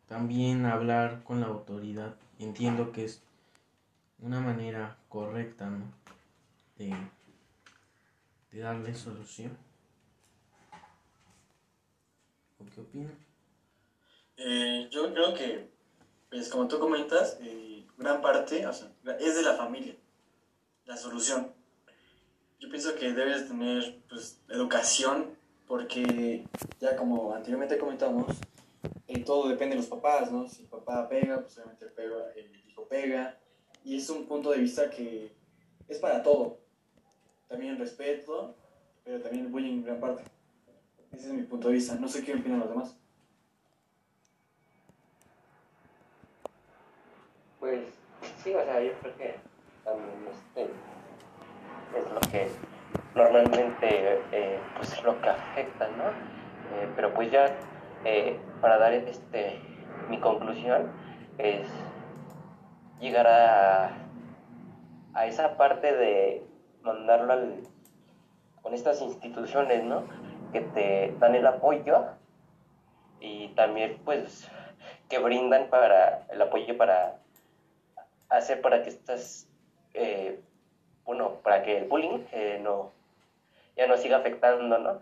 también 0.07 0.65
hablar 0.65 1.23
con 1.23 1.41
la 1.41 1.47
autoridad. 1.47 2.15
Entiendo 2.39 2.91
que 2.91 3.05
es 3.05 3.21
una 4.19 4.39
manera 4.39 4.97
correcta, 5.09 5.69
¿no? 5.69 5.85
De 6.77 6.95
de 8.51 8.59
darle 8.59 8.93
solución. 8.93 9.57
¿O 12.59 12.65
qué 12.73 12.81
opinas? 12.81 13.13
Eh, 14.37 14.87
yo 14.91 15.13
creo 15.13 15.33
que, 15.33 15.69
pues 16.29 16.49
como 16.49 16.67
tú 16.67 16.79
comentas, 16.79 17.37
eh, 17.41 17.85
gran 17.97 18.21
parte 18.21 18.65
es 19.19 19.35
de 19.35 19.41
la 19.43 19.55
familia, 19.55 19.95
la 20.85 20.97
solución. 20.97 21.53
Yo 22.59 22.69
pienso 22.69 22.95
que 22.95 23.13
debes 23.13 23.47
tener 23.47 23.99
pues, 24.09 24.41
educación 24.49 25.37
porque 25.67 26.45
ya 26.79 26.95
como 26.95 27.33
anteriormente 27.33 27.77
comentamos, 27.77 28.37
eh, 29.07 29.23
todo 29.23 29.49
depende 29.49 29.75
de 29.75 29.81
los 29.81 29.89
papás, 29.89 30.31
¿no? 30.31 30.47
Si 30.47 30.63
papá 30.63 31.07
pega, 31.07 31.41
pues 31.41 31.57
obviamente 31.57 31.85
el, 32.35 32.45
el 32.45 32.69
hijo 32.69 32.87
pega. 32.87 33.37
Y 33.83 33.97
es 33.97 34.09
un 34.09 34.25
punto 34.25 34.51
de 34.51 34.59
vista 34.59 34.89
que 34.89 35.31
es 35.87 35.99
para 35.99 36.23
todo 36.23 36.59
también 37.47 37.73
el 37.73 37.79
respeto, 37.79 38.55
pero 39.03 39.21
también 39.21 39.45
el 39.45 39.51
bullying 39.51 39.73
en 39.73 39.83
gran 39.83 39.99
parte. 39.99 40.23
Ese 41.11 41.27
es 41.27 41.33
mi 41.33 41.43
punto 41.43 41.69
de 41.69 41.75
vista. 41.75 41.95
No 41.95 42.07
sé 42.07 42.23
qué 42.23 42.33
opinan 42.33 42.59
los 42.59 42.69
demás. 42.69 42.97
Pues 47.59 47.85
sí, 48.43 48.53
o 48.53 48.63
sea, 48.63 48.83
yo 48.83 48.93
creo 48.99 49.17
que 49.17 49.35
también 49.83 50.27
este, 50.31 50.69
es 51.95 52.11
lo 52.11 52.19
que 52.31 52.47
normalmente 53.15 54.21
eh, 54.31 54.59
pues 54.75 54.93
es 54.93 55.03
lo 55.03 55.19
que 55.21 55.29
afecta, 55.29 55.87
¿no? 55.89 56.05
Eh, 56.75 56.89
pero 56.95 57.13
pues 57.13 57.31
ya 57.31 57.55
eh, 58.05 58.39
para 58.61 58.77
dar 58.77 58.93
este 58.93 59.59
mi 60.09 60.19
conclusión 60.19 60.91
es 61.37 61.67
llegar 62.99 63.27
a, 63.27 63.91
a 65.13 65.25
esa 65.25 65.57
parte 65.57 65.95
de 65.95 66.43
mandarlo 66.81 67.33
al, 67.33 67.63
con 68.61 68.73
estas 68.73 69.01
instituciones, 69.01 69.83
¿no? 69.83 70.03
Que 70.51 70.61
te 70.61 71.15
dan 71.19 71.35
el 71.35 71.45
apoyo 71.45 72.05
y 73.19 73.49
también, 73.49 73.99
pues, 74.05 74.49
que 75.09 75.19
brindan 75.19 75.69
para 75.69 76.25
el 76.29 76.41
apoyo 76.41 76.77
para 76.77 77.19
hacer 78.29 78.61
para 78.61 78.83
que 78.83 78.89
estas, 78.89 79.47
bueno, 81.07 81.39
para 81.41 81.63
que 81.63 81.77
el 81.77 81.85
bullying 81.85 82.25
eh, 82.33 82.59
no, 82.61 82.91
ya 83.77 83.87
no 83.87 83.97
siga 83.97 84.17
afectando, 84.17 84.77
¿no? 84.77 84.99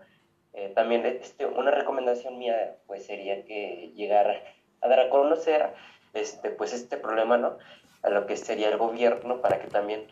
Eh, 0.52 0.72
también 0.74 1.04
este, 1.04 1.44
una 1.44 1.72
recomendación 1.72 2.38
mía, 2.38 2.76
pues, 2.86 3.04
sería 3.04 3.44
que 3.44 3.92
llegara 3.96 4.40
a 4.80 4.88
dar 4.88 5.00
a 5.00 5.10
conocer, 5.10 5.74
este, 6.14 6.50
pues, 6.50 6.72
este 6.72 6.96
problema, 6.96 7.36
¿no? 7.36 7.58
A 8.02 8.10
lo 8.10 8.24
que 8.26 8.36
sería 8.36 8.68
el 8.68 8.78
gobierno 8.78 9.42
para 9.42 9.58
que 9.60 9.66
también 9.66 10.06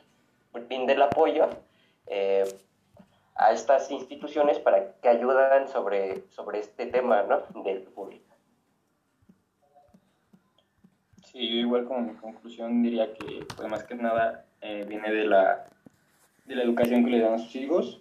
brinde 0.53 0.95
el 0.95 1.03
apoyo 1.03 1.49
eh, 2.09 2.45
a 3.37 3.53
estas 3.53 3.89
instituciones 3.91 4.59
para 4.59 4.95
que 5.01 5.09
ayudan 5.09 5.69
sobre, 5.69 6.29
sobre 6.31 6.59
este 6.59 6.87
tema 6.87 7.23
¿no? 7.23 7.41
del 7.63 7.83
público. 7.83 8.35
Sí, 11.25 11.49
yo 11.49 11.57
igual 11.57 11.85
como 11.85 12.01
mi 12.01 12.15
conclusión 12.15 12.83
diría 12.83 13.13
que 13.15 13.45
pues 13.57 13.69
más 13.69 13.85
que 13.85 13.97
nada 13.97 14.45
viene 14.61 15.13
de 15.13 15.25
la, 15.25 15.67
de 16.45 16.55
la 16.55 16.63
educación 16.63 17.05
que 17.05 17.11
le 17.11 17.21
dan 17.21 17.35
a 17.35 17.39
sus 17.39 17.55
hijos, 17.57 18.01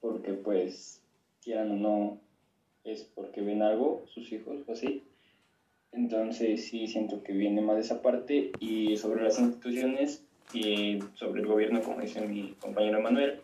porque 0.00 0.32
pues 0.32 1.00
quieran 1.42 1.70
o 1.72 1.76
no 1.76 2.18
es 2.84 3.04
porque 3.14 3.40
ven 3.40 3.62
algo 3.62 4.02
sus 4.06 4.32
hijos 4.32 4.56
o 4.66 4.72
así. 4.72 5.02
Entonces 5.92 6.66
sí 6.66 6.86
siento 6.86 7.22
que 7.22 7.32
viene 7.32 7.60
más 7.60 7.76
de 7.76 7.82
esa 7.82 8.02
parte 8.02 8.52
y 8.60 8.96
sobre 8.96 9.22
las 9.22 9.38
instituciones 9.38 10.22
y 10.52 10.98
sobre 11.14 11.40
el 11.42 11.46
gobierno, 11.46 11.82
como 11.82 12.00
dice 12.00 12.26
mi 12.26 12.54
compañero 12.60 13.00
Manuel. 13.00 13.40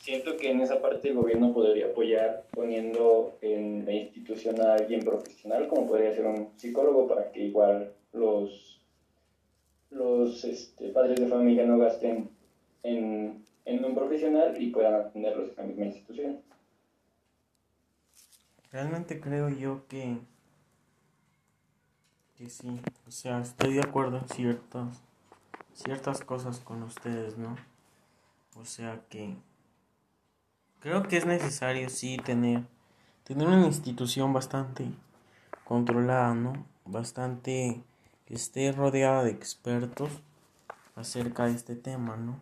Siento 0.00 0.36
que 0.36 0.50
en 0.50 0.60
esa 0.60 0.82
parte 0.82 1.08
el 1.08 1.14
gobierno 1.14 1.52
podría 1.52 1.86
apoyar 1.86 2.44
poniendo 2.50 3.36
en 3.40 3.84
la 3.86 3.92
institución 3.92 4.60
a 4.60 4.74
alguien 4.74 5.04
profesional, 5.04 5.68
como 5.68 5.86
podría 5.86 6.12
ser 6.12 6.26
un 6.26 6.48
psicólogo, 6.56 7.06
para 7.06 7.30
que 7.30 7.44
igual 7.44 7.92
los, 8.12 8.80
los 9.90 10.44
este, 10.44 10.88
padres 10.88 11.20
de 11.20 11.28
familia 11.28 11.64
no 11.64 11.78
gasten 11.78 12.28
en, 12.82 13.41
en 13.64 13.84
un 13.84 13.94
profesional 13.94 14.60
y 14.60 14.70
puedan 14.70 14.94
atenderlos 14.94 15.50
en 15.50 15.56
la 15.56 15.62
misma 15.64 15.84
institución. 15.86 16.40
Realmente 18.70 19.20
creo 19.20 19.48
yo 19.50 19.86
que, 19.86 20.18
que 22.36 22.48
sí, 22.48 22.80
o 23.06 23.10
sea, 23.10 23.40
estoy 23.40 23.74
de 23.74 23.80
acuerdo 23.80 24.18
en 24.18 24.28
ciertas 24.28 25.02
ciertas 25.74 26.20
cosas 26.22 26.60
con 26.60 26.82
ustedes, 26.82 27.38
¿no? 27.38 27.56
O 28.60 28.64
sea 28.64 29.00
que 29.08 29.34
creo 30.80 31.02
que 31.04 31.16
es 31.16 31.26
necesario 31.26 31.88
sí 31.88 32.18
tener 32.18 32.62
tener 33.24 33.46
una 33.46 33.66
institución 33.66 34.32
bastante 34.32 34.86
controlada, 35.64 36.34
¿no? 36.34 36.66
Bastante 36.84 37.82
que 38.26 38.34
esté 38.34 38.72
rodeada 38.72 39.24
de 39.24 39.30
expertos 39.30 40.10
acerca 40.96 41.46
de 41.46 41.52
este 41.52 41.76
tema, 41.76 42.16
¿no? 42.16 42.40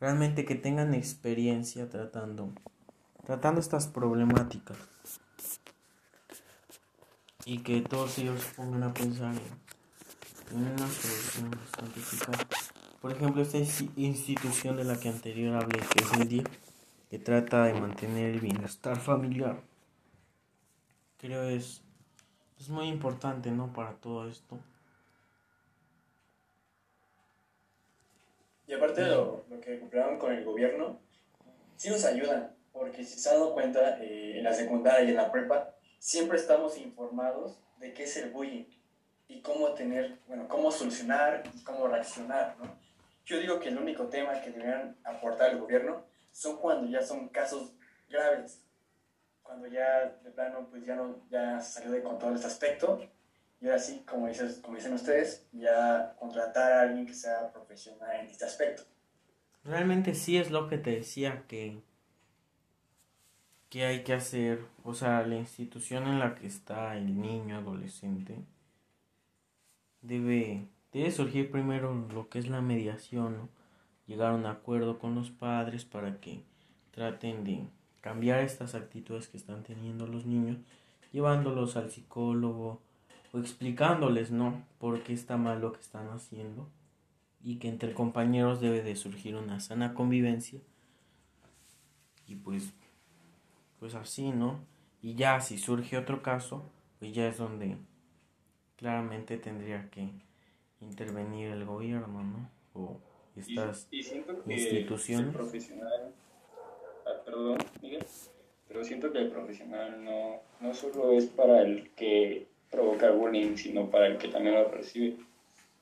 Realmente 0.00 0.44
que 0.44 0.54
tengan 0.54 0.94
experiencia 0.94 1.88
tratando 1.88 2.52
tratando 3.26 3.60
estas 3.60 3.88
problemáticas 3.88 4.76
y 7.44 7.58
que 7.58 7.80
todos 7.80 8.18
ellos 8.18 8.40
pongan 8.56 8.84
a 8.84 8.94
pensar 8.94 9.34
en, 10.52 10.58
una 10.58 10.86
solución 10.86 11.50
bastante 11.50 12.00
eficaz. 12.00 12.46
Por 13.00 13.12
ejemplo, 13.12 13.42
esta 13.42 13.58
institución 13.96 14.76
de 14.76 14.84
la 14.84 14.98
que 14.98 15.08
anterior 15.08 15.56
hablé, 15.56 15.80
que 15.80 16.04
es 16.04 16.12
el 16.12 16.28
DIE, 16.28 16.44
que 17.10 17.18
trata 17.18 17.64
de 17.64 17.74
mantener 17.80 18.34
el 18.34 18.40
bienestar 18.40 18.96
familiar, 18.98 19.60
creo 21.18 21.42
es, 21.44 21.82
es 22.60 22.68
muy 22.68 22.86
importante, 22.86 23.50
¿no? 23.50 23.72
Para 23.72 23.94
todo 23.94 24.28
esto. 24.28 24.58
Y 28.66 28.74
aparte 28.74 29.02
de 29.02 29.10
lo, 29.10 29.44
lo 29.48 29.60
que 29.60 29.78
cumplieron 29.78 30.18
con 30.18 30.32
el 30.32 30.44
gobierno, 30.44 31.00
sí 31.76 31.88
nos 31.90 32.04
ayudan, 32.04 32.54
porque 32.72 33.04
si 33.04 33.18
se 33.18 33.30
han 33.30 33.36
dado 33.36 33.54
cuenta, 33.54 34.02
eh, 34.02 34.38
en 34.38 34.44
la 34.44 34.52
secundaria 34.52 35.04
y 35.04 35.10
en 35.10 35.16
la 35.16 35.30
prepa, 35.30 35.74
siempre 35.98 36.36
estamos 36.36 36.76
informados 36.78 37.60
de 37.78 37.92
qué 37.94 38.04
es 38.04 38.16
el 38.16 38.30
bullying 38.30 38.64
y 39.28 39.40
cómo 39.40 39.72
tener, 39.74 40.18
bueno, 40.26 40.48
cómo 40.48 40.70
solucionar 40.70 41.42
y 41.54 41.62
cómo 41.62 41.88
reaccionar, 41.88 42.56
¿no? 42.58 42.76
Yo 43.24 43.40
digo 43.40 43.58
que 43.58 43.68
el 43.68 43.78
único 43.78 44.06
tema 44.06 44.40
que 44.40 44.50
deberían 44.50 44.96
aportar 45.04 45.50
el 45.50 45.58
gobierno 45.58 46.04
son 46.30 46.58
cuando 46.58 46.88
ya 46.88 47.02
son 47.02 47.28
casos 47.28 47.72
graves, 48.08 48.62
cuando 49.42 49.66
ya 49.66 50.16
de 50.22 50.30
plano 50.30 50.68
pues 50.70 50.84
ya 50.84 50.94
no 50.94 51.16
ya 51.28 51.60
salió 51.60 51.90
de 51.90 52.02
control 52.02 52.34
este 52.34 52.46
aspecto 52.46 53.00
y 53.60 53.66
ahora 53.66 53.78
sí, 53.78 54.02
como, 54.08 54.28
dices, 54.28 54.60
como 54.62 54.76
dicen 54.76 54.92
ustedes, 54.92 55.46
ya 55.52 56.14
contratar 56.18 56.72
a 56.72 56.82
alguien 56.82 57.06
que 57.06 57.14
sea 57.14 57.50
profesional 57.52 58.20
en 58.20 58.26
este 58.26 58.44
aspecto. 58.44 58.82
Realmente 59.64 60.14
sí 60.14 60.36
es 60.36 60.50
lo 60.50 60.68
que 60.68 60.78
te 60.78 60.90
decía 60.90 61.44
que 61.48 61.80
que 63.68 63.84
hay 63.84 64.04
que 64.04 64.14
hacer, 64.14 64.64
o 64.84 64.94
sea, 64.94 65.26
la 65.26 65.34
institución 65.34 66.06
en 66.06 66.20
la 66.20 66.36
que 66.36 66.46
está 66.46 66.96
el 66.96 67.20
niño 67.20 67.58
adolescente 67.58 68.38
debe 70.02 70.68
debe 70.92 71.10
surgir 71.10 71.50
primero 71.50 71.94
lo 72.14 72.28
que 72.30 72.38
es 72.38 72.48
la 72.48 72.62
mediación, 72.62 73.50
llegar 74.06 74.32
a 74.32 74.34
un 74.34 74.46
acuerdo 74.46 74.98
con 74.98 75.14
los 75.14 75.30
padres 75.30 75.84
para 75.84 76.20
que 76.20 76.42
traten 76.92 77.44
de 77.44 77.64
cambiar 78.00 78.40
estas 78.40 78.74
actitudes 78.74 79.28
que 79.28 79.36
están 79.36 79.62
teniendo 79.62 80.06
los 80.06 80.24
niños, 80.24 80.56
llevándolos 81.12 81.76
al 81.76 81.90
psicólogo 81.90 82.80
o 83.36 83.40
explicándoles, 83.40 84.30
¿no? 84.30 84.64
Por 84.78 85.02
qué 85.02 85.12
está 85.12 85.36
mal 85.36 85.60
lo 85.60 85.72
que 85.72 85.80
están 85.80 86.08
haciendo 86.08 86.68
y 87.42 87.56
que 87.56 87.68
entre 87.68 87.92
compañeros 87.92 88.60
debe 88.60 88.82
de 88.82 88.96
surgir 88.96 89.36
una 89.36 89.60
sana 89.60 89.94
convivencia 89.94 90.60
y 92.26 92.36
pues 92.36 92.72
pues 93.78 93.94
así, 93.94 94.30
¿no? 94.30 94.58
Y 95.02 95.14
ya 95.14 95.40
si 95.40 95.58
surge 95.58 95.98
otro 95.98 96.22
caso, 96.22 96.64
pues 96.98 97.12
ya 97.12 97.28
es 97.28 97.36
donde 97.36 97.76
claramente 98.76 99.36
tendría 99.36 99.90
que 99.90 100.08
intervenir 100.80 101.50
el 101.50 101.64
gobierno, 101.66 102.24
¿no? 102.24 102.50
O 102.72 102.98
estas 103.36 103.86
y, 103.90 104.02
siento 104.02 104.42
que 104.42 104.54
instituciones. 104.54 105.26
El 105.26 105.32
profesional, 105.34 106.14
ah, 107.06 107.22
perdón, 107.24 107.58
Miguel, 107.82 108.06
pero 108.66 108.82
siento 108.82 109.12
que 109.12 109.18
el 109.18 109.30
profesional 109.30 110.02
no, 110.02 110.40
no 110.60 110.72
solo 110.72 111.12
es 111.12 111.26
para 111.26 111.62
el 111.62 111.90
que 111.90 112.55
provoca 112.70 113.10
bullying, 113.10 113.56
sino 113.56 113.90
para 113.90 114.06
el 114.06 114.18
que 114.18 114.28
también 114.28 114.54
lo 114.54 114.68
recibe. 114.70 115.16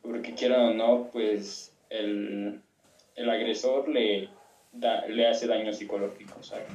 Porque 0.03 0.35
quieran 0.35 0.61
o 0.61 0.75
no, 0.75 1.11
pues 1.11 1.73
el, 1.91 2.61
el 3.17 3.31
agresor 3.31 3.89
le, 3.89 4.29
da, 4.73 5.07
le 5.07 5.29
hace 5.29 5.47
daño 5.47 5.73
psicológico, 5.73 6.43
¿sabes? 6.43 6.67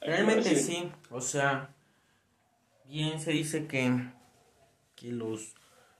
Realmente 0.00 0.54
sí, 0.54 0.90
o 1.10 1.20
sea, 1.20 1.70
bien 2.84 3.18
se 3.20 3.32
dice 3.32 3.66
que, 3.66 3.90
que 4.94 5.10
los 5.10 5.54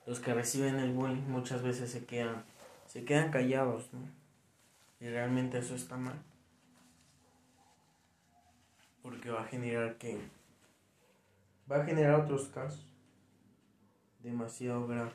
los 0.08 0.20
que 0.20 0.32
reciben 0.32 0.76
el 0.76 0.92
bullying 0.92 1.28
muchas 1.28 1.62
veces 1.62 1.90
se 1.90 2.06
quedan, 2.06 2.42
se 2.86 3.04
quedan 3.04 3.30
callados, 3.30 3.92
¿no? 3.92 4.00
Y 5.00 5.10
realmente 5.10 5.58
eso 5.58 5.74
está 5.74 5.98
mal. 5.98 6.16
Porque 9.02 9.28
va 9.28 9.42
a 9.42 9.46
generar 9.46 9.98
que... 9.98 10.18
Va 11.70 11.82
a 11.82 11.84
generar 11.84 12.20
otros 12.20 12.48
casos 12.48 12.87
demasiado 14.18 14.86
graves. 14.86 15.14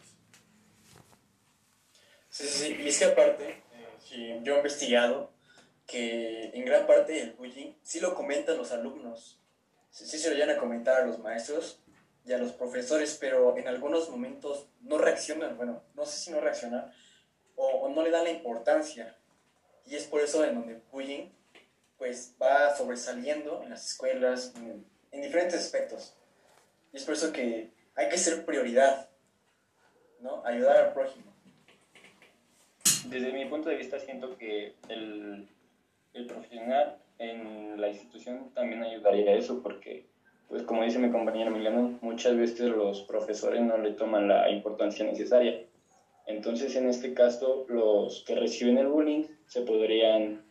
Sí, 2.30 2.48
sí, 2.48 2.60
sí. 2.66 2.78
Y 2.82 2.88
es 2.88 3.00
que 3.00 3.06
aparte, 3.06 3.63
eh, 4.12 4.39
yo 4.44 4.56
he 4.56 4.58
investigado 4.58 5.32
que 5.86 6.46
en 6.54 6.66
gran 6.66 6.88
parte 6.88 7.22
el 7.22 7.34
bullying 7.34 7.74
sí 7.84 8.00
lo 8.00 8.16
comentan 8.16 8.58
los 8.58 8.72
alumnos. 8.72 9.39
Sí, 9.92 10.06
sí 10.06 10.18
se 10.18 10.30
lo 10.30 10.36
llegan 10.36 10.56
a 10.56 10.60
comentar 10.60 11.02
a 11.02 11.06
los 11.06 11.20
maestros 11.20 11.80
y 12.26 12.32
a 12.34 12.38
los 12.38 12.54
profesores, 12.54 13.18
pero 13.20 13.58
en 13.58 13.68
algunos 13.68 14.10
momentos 14.10 14.68
no 14.82 14.98
reaccionan, 14.98 15.58
bueno, 15.58 15.84
no 15.94 16.06
sé 16.06 16.18
si 16.18 16.32
no 16.32 16.39
reaccionan 16.39 16.92
o, 17.56 17.89
no 17.89 18.02
le 18.02 18.10
dan 18.10 18.24
la 18.24 18.32
importancia. 18.32 19.16
Y 19.86 19.96
es 19.96 20.06
por 20.06 20.22
eso 20.22 20.44
en 20.44 20.56
donde 20.56 20.82
bullying 20.92 21.30
pues 21.98 22.34
va 22.42 22.76
sobresaliendo 22.76 23.62
en 23.62 23.70
las 23.70 23.92
escuelas, 23.92 24.54
en, 24.56 24.86
en 25.12 25.22
diferentes 25.22 25.60
aspectos. 25.60 26.16
Y 26.92 26.98
es 26.98 27.04
por 27.04 27.13
eso 27.13 27.32
que 27.32 27.72
hay 27.96 28.10
que 28.10 28.18
ser 28.18 28.46
prioridad, 28.46 29.10
¿no? 30.20 30.46
Ayudar 30.46 30.78
al 30.78 30.94
prójimo. 30.94 31.34
Desde 33.06 33.34
mi 33.34 33.46
punto 33.46 33.70
de 33.70 33.76
vista 33.76 34.00
siento 34.00 34.38
que 34.38 34.76
el, 34.90 35.48
el 36.14 36.26
profesional 36.28 36.98
en 37.20 37.80
la 37.80 37.90
institución 37.90 38.52
también 38.54 38.84
ayudaría 38.84 39.32
a 39.32 39.36
eso 39.36 39.62
porque 39.62 40.06
pues 40.54 40.64
como 40.64 40.84
dice 40.84 41.00
mi 41.00 41.10
compañero 41.10 41.50
Emiliano, 41.50 41.98
muchas 42.02 42.38
veces 42.38 42.70
los 42.70 43.02
profesores 43.02 43.62
no 43.62 43.78
le 43.78 43.92
toman 43.92 44.28
la 44.28 44.52
importancia 44.52 45.04
necesaria. 45.04 45.64
Entonces, 46.28 46.76
en 46.76 46.88
este 46.88 47.16
caso, 47.16 47.66
los 47.70 48.24
que 48.24 48.36
reciben 48.36 48.78
el 48.78 48.88
bullying 48.88 49.24
se 49.48 49.62
podrían 49.62 50.44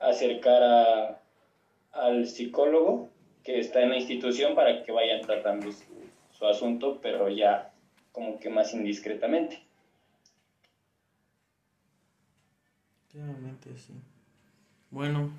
acercar 0.00 0.62
a, 0.62 1.20
al 1.92 2.26
psicólogo 2.26 3.10
que 3.42 3.58
está 3.58 3.82
en 3.82 3.90
la 3.90 3.98
institución 3.98 4.54
para 4.54 4.82
que 4.82 4.92
vayan 4.92 5.20
tratando 5.20 5.68
su 6.44 6.64
asunto, 6.64 7.00
pero 7.00 7.28
ya 7.28 7.72
como 8.12 8.38
que 8.38 8.50
más 8.50 8.74
indiscretamente. 8.74 9.62
Claramente 13.10 13.76
sí. 13.78 13.94
Bueno, 14.90 15.30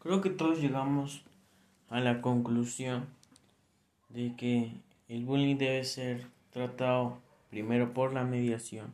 creo 0.00 0.20
que 0.20 0.30
todos 0.30 0.60
llegamos 0.60 1.22
a 1.88 2.00
la 2.00 2.20
conclusión 2.20 3.06
de 4.08 4.34
que 4.36 4.72
el 5.08 5.24
bullying 5.24 5.56
debe 5.56 5.84
ser 5.84 6.26
tratado 6.50 7.18
primero 7.48 7.92
por 7.92 8.12
la 8.12 8.24
mediación 8.24 8.92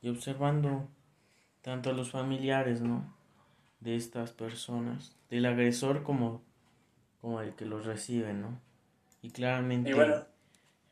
y 0.00 0.08
observando 0.08 0.88
tanto 1.62 1.90
a 1.90 1.92
los 1.92 2.10
familiares, 2.10 2.80
¿no? 2.80 3.04
de 3.82 3.96
estas 3.96 4.32
personas, 4.32 5.16
del 5.28 5.46
agresor 5.46 6.02
como 6.02 6.42
como 7.20 7.40
el 7.40 7.54
que 7.54 7.64
los 7.64 7.86
recibe, 7.86 8.32
¿no? 8.32 8.60
Y 9.22 9.30
claramente 9.30 9.94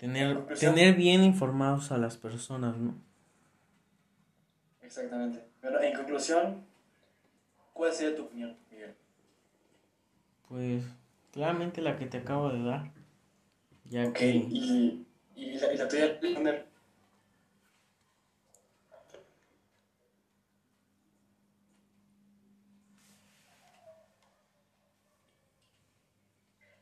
tener 0.00 0.46
tener 0.56 0.96
bien 0.96 1.22
informados 1.22 1.92
a 1.92 1.98
las 1.98 2.16
personas, 2.16 2.76
¿no? 2.76 2.94
Exactamente. 4.82 5.44
Pero 5.60 5.80
en 5.80 5.94
conclusión, 5.94 6.64
¿cuál 7.72 7.92
sería 7.92 8.16
tu 8.16 8.24
opinión, 8.24 8.56
Miguel? 8.70 8.94
Pues 10.48 10.82
Claramente 11.32 11.80
la 11.80 11.96
que 11.96 12.06
te 12.06 12.18
acabo 12.18 12.50
de 12.50 12.62
dar. 12.64 12.90
Ya 13.84 14.08
ok, 14.08 14.14
que... 14.14 14.30
y, 14.30 15.06
y, 15.36 15.58
la, 15.58 15.72
y 15.72 15.76
la 15.76 15.88
tuya, 15.88 16.04
Alexander. 16.20 16.66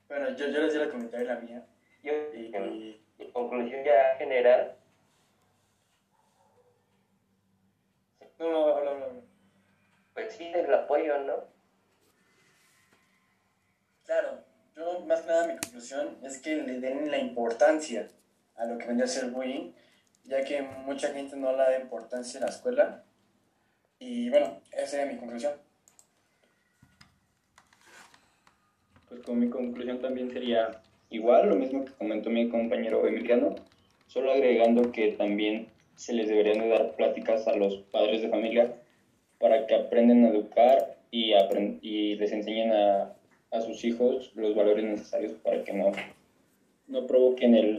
Bueno, 0.08 0.30
yo, 0.34 0.46
yo 0.48 0.60
les 0.62 0.72
di 0.72 0.78
la 0.78 0.88
comentaré 0.88 1.24
la 1.26 1.38
mía. 1.40 1.66
Yo, 2.02 2.12
y, 2.34 2.46
y, 2.56 2.97
en 3.18 3.32
conclusión 3.32 3.84
ya 3.84 4.16
general. 4.16 4.76
No, 8.38 8.50
no, 8.50 8.76
habla, 8.76 8.90
habla, 8.92 9.06
Pues 10.14 10.32
sí, 10.34 10.50
el 10.54 10.72
apoyo, 10.72 11.18
¿no? 11.24 11.44
Claro, 14.04 14.44
yo 14.74 15.00
más 15.00 15.22
que 15.22 15.26
nada 15.26 15.46
mi 15.46 15.58
conclusión 15.58 16.18
es 16.22 16.38
que 16.38 16.56
le 16.56 16.80
den 16.80 17.10
la 17.10 17.18
importancia 17.18 18.08
a 18.56 18.64
lo 18.64 18.78
que 18.78 18.86
vendría 18.86 19.04
a 19.04 19.08
ser 19.08 19.30
bullying, 19.30 19.72
ya 20.24 20.42
que 20.44 20.62
mucha 20.62 21.12
gente 21.12 21.36
no 21.36 21.52
le 21.52 21.58
da 21.58 21.78
importancia 21.78 22.38
en 22.38 22.44
la 22.44 22.50
escuela. 22.50 23.04
Y 23.98 24.30
bueno, 24.30 24.62
esa 24.72 24.86
sería 24.86 25.12
mi 25.12 25.18
conclusión. 25.18 25.54
Pues 29.08 29.20
con 29.22 29.38
mi 29.38 29.50
conclusión 29.50 30.00
también 30.00 30.30
sería 30.30 30.82
igual, 31.10 31.48
lo 31.48 31.56
mismo 31.56 31.84
que 31.84 31.92
comentó 31.92 32.30
mi 32.30 32.48
compañero 32.48 33.06
Emiliano, 33.06 33.54
solo 34.06 34.32
agregando 34.32 34.92
que 34.92 35.12
también 35.12 35.68
se 35.94 36.12
les 36.12 36.28
deberían 36.28 36.60
de 36.60 36.68
dar 36.68 36.96
pláticas 36.96 37.46
a 37.48 37.56
los 37.56 37.76
padres 37.90 38.22
de 38.22 38.28
familia 38.28 38.74
para 39.38 39.66
que 39.66 39.74
aprendan 39.74 40.24
a 40.24 40.28
educar 40.28 40.96
y, 41.10 41.32
y 41.82 42.16
les 42.16 42.32
enseñen 42.32 42.72
a, 42.72 43.14
a, 43.50 43.60
sus 43.60 43.84
hijos 43.84 44.32
los 44.34 44.54
valores 44.54 44.84
necesarios 44.84 45.32
para 45.42 45.64
que 45.64 45.72
no, 45.72 45.92
no 46.86 47.06
provoquen 47.06 47.54
el, 47.54 47.76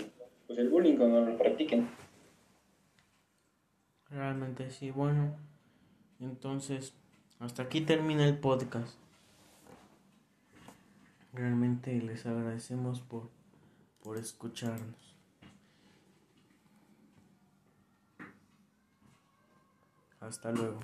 pues 0.48 0.60
el 0.60 0.70
bullying 0.70 0.98
o 1.00 1.08
no 1.08 1.22
lo 1.22 1.38
practiquen. 1.38 1.88
Realmente 4.10 4.70
sí, 4.72 4.92
bueno. 4.92 5.36
Entonces, 6.20 6.94
hasta 7.40 7.64
aquí 7.64 7.82
termina 7.82 8.26
el 8.26 8.38
podcast. 8.38 8.98
Realmente 11.34 11.94
les 12.02 12.26
agradecemos 12.26 13.02
por, 13.02 13.30
por 14.02 14.18
escucharnos. 14.18 15.16
Hasta 20.20 20.52
luego. 20.52 20.80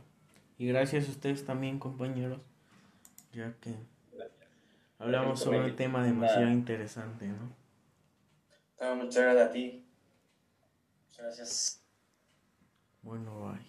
Y 0.58 0.68
gracias 0.68 1.08
a 1.08 1.12
ustedes 1.12 1.46
también, 1.46 1.80
compañeros, 1.80 2.42
ya 3.34 3.54
que 3.60 3.76
hablamos 4.98 5.42
sobre 5.42 5.66
un 5.66 5.76
tema 5.76 6.06
demasiado 6.06 6.50
interesante, 6.50 7.28
¿no? 7.28 7.66
muchas 8.96 9.24
gracias 9.24 9.50
a 9.50 9.52
ti. 9.52 9.86
Muchas 11.08 11.26
gracias. 11.26 11.86
Bueno, 13.02 13.52
bye. 13.52 13.66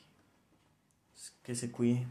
Que 1.42 1.54
se 1.54 1.70
cuide. 1.70 2.06